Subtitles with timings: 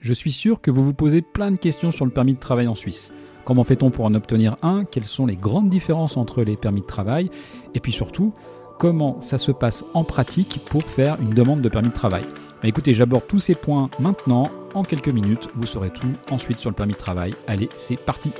[0.00, 2.68] Je suis sûr que vous vous posez plein de questions sur le permis de travail
[2.68, 3.10] en Suisse.
[3.44, 4.84] Comment fait-on pour en obtenir un?
[4.84, 7.30] Quelles sont les grandes différences entre les permis de travail?
[7.74, 8.32] Et puis surtout,
[8.78, 12.22] comment ça se passe en pratique pour faire une demande de permis de travail?
[12.62, 14.44] Bah Écoutez, j'aborde tous ces points maintenant.
[14.74, 17.34] En quelques minutes, vous saurez tout ensuite sur le permis de travail.
[17.48, 18.30] Allez, c'est parti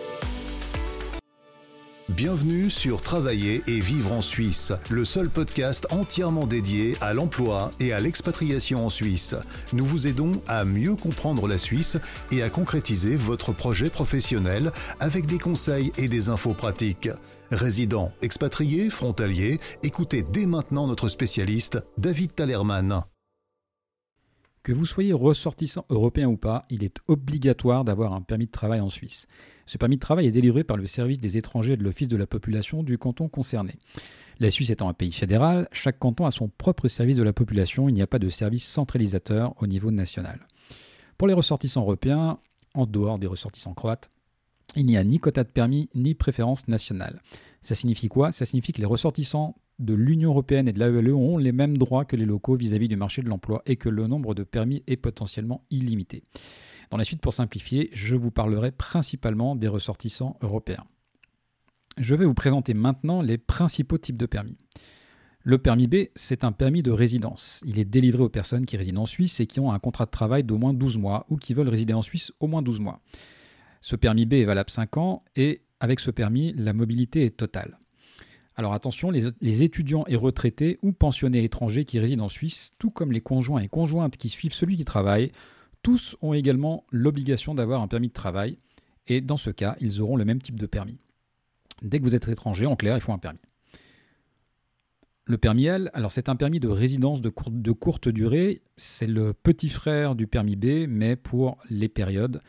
[2.08, 7.92] Bienvenue sur Travailler et vivre en Suisse, le seul podcast entièrement dédié à l'emploi et
[7.92, 9.34] à l'expatriation en Suisse.
[9.74, 11.98] Nous vous aidons à mieux comprendre la Suisse
[12.32, 17.10] et à concrétiser votre projet professionnel avec des conseils et des infos pratiques.
[17.50, 23.02] Résidents, expatriés, frontaliers, écoutez dès maintenant notre spécialiste, David Talerman.
[24.68, 28.80] Que vous soyez ressortissant européen ou pas, il est obligatoire d'avoir un permis de travail
[28.80, 29.26] en Suisse.
[29.64, 32.26] Ce permis de travail est délivré par le service des étrangers de l'Office de la
[32.26, 33.78] population du canton concerné.
[34.40, 37.88] La Suisse étant un pays fédéral, chaque canton a son propre service de la population,
[37.88, 40.46] il n'y a pas de service centralisateur au niveau national.
[41.16, 42.38] Pour les ressortissants européens,
[42.74, 44.10] en dehors des ressortissants croates,
[44.78, 47.20] il n'y a ni quota de permis ni préférence nationale.
[47.62, 48.30] Ça signifie quoi?
[48.30, 52.04] Ça signifie que les ressortissants de l'Union européenne et de l'AELE ont les mêmes droits
[52.04, 54.96] que les locaux vis-à-vis du marché de l'emploi et que le nombre de permis est
[54.96, 56.22] potentiellement illimité.
[56.90, 60.84] Dans la suite, pour simplifier, je vous parlerai principalement des ressortissants européens.
[61.98, 64.56] Je vais vous présenter maintenant les principaux types de permis.
[65.42, 67.62] Le permis B, c'est un permis de résidence.
[67.66, 70.10] Il est délivré aux personnes qui résident en Suisse et qui ont un contrat de
[70.10, 73.00] travail d'au moins 12 mois ou qui veulent résider en Suisse au moins 12 mois.
[73.80, 77.78] Ce permis B est valable 5 ans et avec ce permis, la mobilité est totale.
[78.56, 83.12] Alors attention, les, étudiants et retraités ou pensionnés étrangers qui résident en Suisse, tout comme
[83.12, 85.30] les conjoints et conjointes qui suivent celui qui travaille,
[85.84, 88.58] tous ont également l'obligation d'avoir un permis de travail
[89.06, 90.98] et dans ce cas, ils auront le même type de permis.
[91.82, 93.38] Dès que vous êtes étranger, en clair, il faut un permis.
[95.24, 99.34] Le permis L, alors c'est un permis de résidence de, de courte durée, c'est le
[99.34, 102.42] petit frère du permis B, mais pour les périodes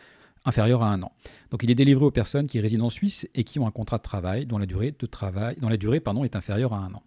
[0.45, 1.11] inférieur à un an.
[1.51, 3.97] Donc il est délivré aux personnes qui résident en Suisse et qui ont un contrat
[3.97, 5.77] de travail dont la durée, de travail, dont la
[6.25, 7.03] est inférieure à un an.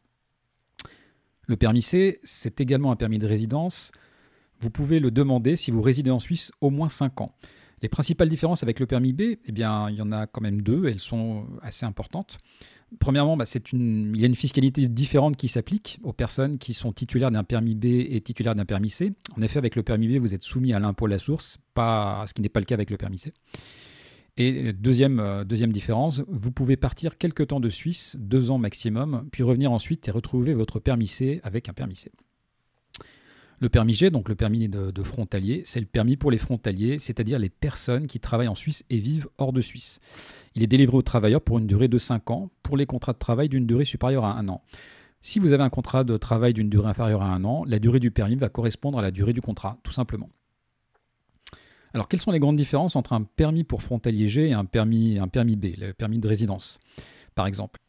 [1.47, 3.93] Le permis C, c'est également un permis de résidence.
[4.61, 7.35] Vous pouvez le demander si vous résidez en Suisse au moins 5 ans.
[7.83, 10.63] Les principales différences avec le permis B, eh bien, il y en a quand même
[10.63, 12.39] deux, elles sont assez importantes.
[13.01, 17.33] Premièrement, bah, il y a une fiscalité différente qui s'applique aux personnes qui sont titulaires
[17.33, 19.13] d'un permis B et titulaires d'un permis C.
[19.37, 22.33] En effet, avec le permis B, vous êtes soumis à l'impôt à la source, ce
[22.33, 23.33] qui n'est pas le cas avec le permis C.
[24.37, 29.29] Et deuxième, euh, deuxième différence, vous pouvez partir quelques temps de Suisse, deux ans maximum,
[29.31, 32.13] puis revenir ensuite et retrouver votre permis C avec un permis C.
[33.63, 37.39] Le permis G, donc le permis de, frontalier, c'est le permis pour les frontaliers, c'est-à-dire
[37.39, 40.01] les personnes qui travaillent en Suisse et vivent hors de Suisse.
[40.57, 43.19] Il est délivré aux travailleurs pour une durée de 5 ans, pour les contrats de
[43.19, 44.63] travail d'une durée supérieure à un an.
[45.21, 48.01] Si vous avez un contrat de travail d'une durée inférieure à un an, la durée
[48.01, 50.29] du permis va correspondre à la durée du contrat, tout simplement.
[51.95, 55.21] Alors, quelles sont les grandes différences entre un permis pour frontalier G et un permis,
[55.21, 56.81] un permis B, le permis de résidence,
[57.37, 57.82] par exemple?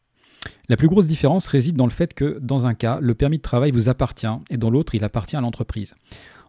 [0.68, 3.42] La plus grosse différence réside dans le fait que, dans un cas, le permis de
[3.42, 5.94] travail vous appartient et dans l'autre, il appartient à l'entreprise.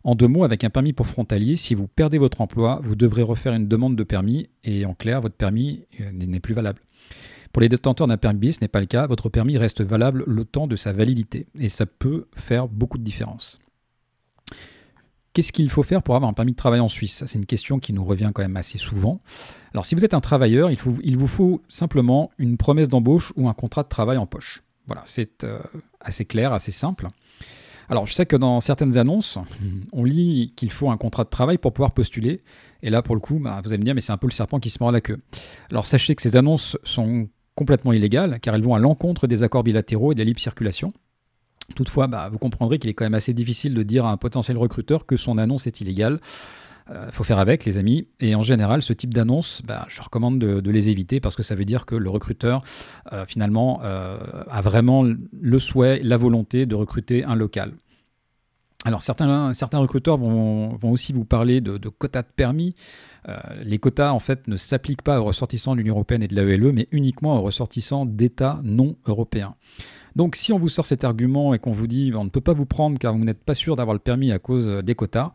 [0.04, 3.24] En deux mots, avec un permis pour frontalier, si vous perdez votre emploi, vous devrez
[3.24, 6.80] refaire une demande de permis et en clair, votre permis euh, n'est plus valable.
[7.52, 10.24] Pour les détenteurs d'un permis B, ce n'est pas le cas, votre permis reste valable
[10.28, 13.60] le temps de sa validité et ça peut faire beaucoup de différence.
[15.36, 17.26] Qu'est-ce qu'il faut faire pour avoir un permis de travail en Suisse?
[17.28, 19.20] C'est une question qui nous revient quand même assez souvent.
[19.74, 23.54] Alors si vous êtes un travailleur, il, vous faut simplement une promesse d'embauche ou un
[23.54, 24.64] contrat de travail en poche.
[24.88, 25.60] Voilà, c'est euh,
[26.00, 27.10] assez clair, assez simple.
[27.90, 29.38] Alors je sais que dans certaines annonces,
[29.92, 32.42] on lit qu'il faut un contrat de travail pour pouvoir postuler.
[32.82, 34.32] Et là, pour le coup, bah, vous allez me dire, mais c'est un peu le
[34.32, 35.20] serpent qui se mord la queue.
[35.70, 39.64] Alors sachez que ces annonces sont complètement illégales, car elles vont à l'encontre des accords
[39.64, 40.94] bilatéraux et de la libre circulation.
[41.74, 44.58] Toutefois, bah, vous comprendrez qu'il est quand même assez difficile de dire à un potentiel
[44.58, 46.20] recruteur que son annonce est illégale.
[46.88, 48.08] Il euh, faut faire avec, les amis.
[48.20, 51.56] Et en général, ce type d'annonce, bah, je recommande de, les éviter parce que ça
[51.56, 52.64] veut dire que le recruteur,
[53.12, 54.18] euh, finalement, euh,
[54.50, 57.74] a vraiment le souhait, la volonté de recruter un local.
[58.86, 62.76] Alors certains recruteurs vont, aussi vous parler de, quotas de permis.
[63.64, 66.72] Les quotas en fait ne s'appliquent pas aux ressortissants de l'Union européenne et de l'AELE,
[66.74, 69.56] mais uniquement aux ressortissants d'États non européens.
[70.16, 72.54] Donc si on vous sort cet argument et qu'on vous dit on ne peut pas
[72.54, 75.32] vous prendre car vous n'êtes pas sûr d'avoir le permis à cause des quotas,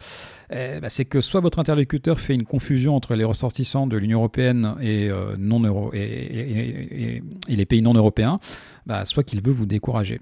[0.50, 4.18] eh ben, c'est que soit votre interlocuteur fait une confusion entre les ressortissants de l'Union
[4.18, 5.60] européenne et, euh, non
[5.92, 8.40] et, les pays non européens,
[8.86, 10.20] bah, soit qu'il veut vous décourager.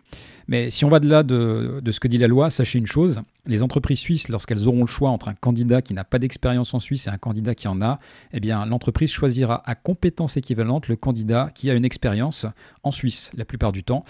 [0.48, 3.20] Mais si on va de là de, ce que dit la loi, sachez une chose,
[3.48, 6.80] les entreprises suisses, lorsqu'elles auront le choix entre un candidat qui n'a pas d'expérience en
[6.80, 7.98] Suisse et un candidat qui en a,
[8.32, 12.46] eh bien l'entreprise choisira à compétence équivalente le candidat qui a une expérience
[12.82, 14.04] en Suisse la plupart du temps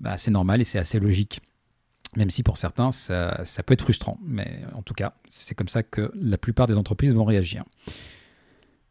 [0.00, 1.40] bah, c'est normal et c'est assez logique.
[2.16, 4.18] même si pour certains, ça, peut être frustrant.
[4.24, 7.64] Mais en tout cas, c'est comme ça que la plupart des entreprises vont réagir.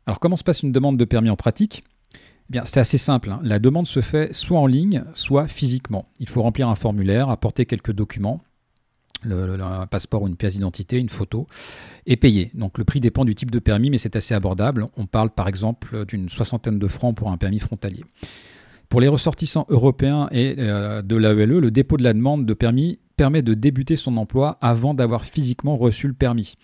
[0.05, 1.83] Alors comment se passe une demande de permis en pratique?
[2.13, 2.17] Eh
[2.51, 3.31] Bien, c'est assez simple.
[3.31, 3.39] Hein.
[3.41, 6.07] La demande se fait soit en ligne, soit physiquement.
[6.19, 8.43] Il faut remplir un formulaire, apporter quelques documents,
[9.33, 11.47] un passeport ou une pièce d'identité, une photo,
[12.05, 12.51] et payer.
[12.53, 14.87] Donc le prix dépend du type de permis, mais c'est assez abordable.
[14.97, 18.03] On parle par exemple d'une soixantaine de francs pour un permis frontalier.
[18.89, 22.99] Pour les ressortissants européens et euh, de l'AELE, le dépôt de la demande de permis
[23.17, 26.55] permet de débuter son emploi avant d'avoir physiquement reçu le permis.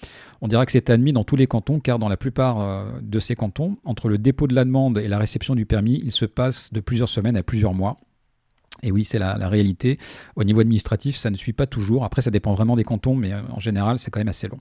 [0.41, 3.19] On dira que c'est admis dans tous les cantons, car dans la plupart euh, de
[3.19, 6.25] ces cantons, entre le dépôt de la demande et la réception du permis, il se
[6.25, 7.95] passe de plusieurs semaines à plusieurs mois.
[8.83, 10.00] Et oui, c'est la, réalité.
[10.35, 12.03] Au niveau administratif, ça ne suit pas toujours.
[12.03, 14.57] Après, ça dépend vraiment des cantons, mais euh, en général, c'est quand même assez long.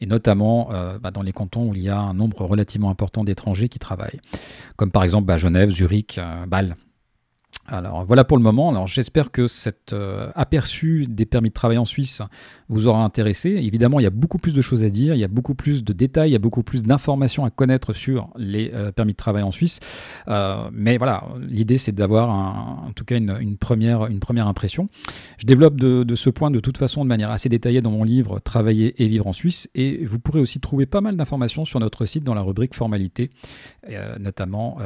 [0.00, 0.70] Et notamment
[1.02, 4.20] bah, dans les cantons où il y a un nombre relativement important d'étrangers qui travaillent,
[4.76, 6.74] comme par exemple bah, Genève, Zurich, Bâle.
[7.66, 8.68] Alors voilà pour le moment.
[8.68, 12.20] Alors j'espère que cet euh, aperçu des permis de travail en Suisse
[12.68, 13.50] vous aura intéressé.
[13.50, 15.82] Évidemment, il y a beaucoup plus de choses à dire, il y a beaucoup plus
[15.82, 19.16] de détails, il y a beaucoup plus d'informations à connaître sur les euh, permis de
[19.16, 19.80] travail en Suisse.
[20.28, 24.86] Euh, mais voilà, l'idée c'est d'avoir en tout cas une, première, une première impression.
[25.38, 28.40] Je développe de, ce point de toute façon de manière assez détaillée dans mon livre
[28.40, 29.70] Travailler et vivre en Suisse.
[29.74, 33.30] Et vous pourrez aussi trouver pas mal d'informations sur notre site dans la rubrique formalité,
[34.18, 34.78] notamment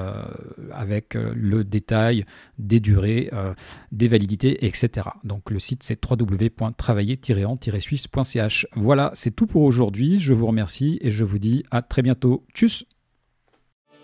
[0.72, 2.24] avec le détail
[2.58, 3.54] des durées, euh,
[3.92, 5.08] des validités, etc.
[5.24, 8.66] Donc le site c'est www.travailler-en-suisse.ch.
[8.74, 10.18] Voilà, c'est tout pour aujourd'hui.
[10.18, 12.44] Je vous remercie et je vous dis à très bientôt.
[12.54, 12.84] Tchuss